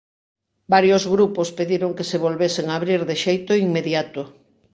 Varios 0.73 1.03
grupos 1.13 1.47
pediron 1.59 1.91
que 1.97 2.05
se 2.09 2.21
volvesen 2.25 2.67
abrir 2.77 3.01
de 3.09 3.15
xeito 3.23 3.51
inmediato. 3.65 4.21